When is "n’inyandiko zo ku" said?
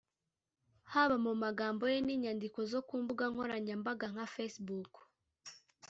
2.05-2.95